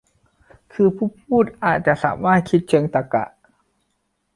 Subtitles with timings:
[0.73, 3.25] คือผู้พูด อาจจะสามารถคิดเชิงตรรกะ